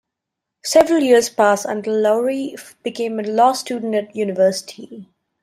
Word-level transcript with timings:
Several 0.65 1.03
years 1.03 1.29
pass 1.29 1.63
until 1.63 1.93
Lowrie 1.93 2.55
becomes 2.81 3.27
a 3.27 3.31
law 3.31 3.53
student 3.53 3.93
at 3.93 4.15
university. 4.15 5.07